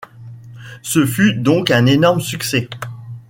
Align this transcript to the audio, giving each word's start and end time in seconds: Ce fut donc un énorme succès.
Ce 0.81 1.05
fut 1.05 1.35
donc 1.35 1.69
un 1.69 1.85
énorme 1.85 2.21
succès. 2.21 2.67